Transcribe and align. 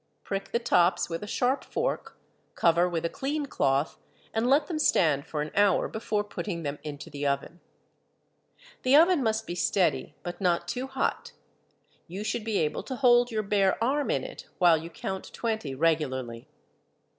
Prick 0.23 0.51
the 0.51 0.57
tops 0.57 1.11
with 1.11 1.21
a 1.21 1.27
sharp 1.27 1.63
fork, 1.63 2.17
cover 2.55 2.89
with 2.89 3.05
a 3.05 3.07
clean 3.09 3.45
cloth, 3.45 3.99
and 4.33 4.49
let 4.49 4.65
them 4.65 4.79
stand 4.79 5.27
for 5.27 5.43
an 5.43 5.51
hour 5.55 5.87
before 5.87 6.23
putting 6.23 6.63
them 6.63 6.79
into 6.83 7.11
the 7.11 7.27
oven. 7.27 7.59
The 8.81 8.95
oven 8.95 9.21
must 9.21 9.45
be 9.45 9.53
steady, 9.53 10.15
but 10.23 10.41
not 10.41 10.67
too 10.67 10.87
hot. 10.87 11.33
You 12.07 12.23
should 12.23 12.43
be 12.43 12.57
able 12.57 12.81
to 12.81 12.95
hold 12.95 13.29
your 13.29 13.43
bare 13.43 13.77
arm 13.83 14.09
in 14.09 14.23
it 14.23 14.47
while 14.57 14.75
you 14.79 14.89
count 14.89 15.31
twenty 15.33 15.75
regularly. 15.75 16.47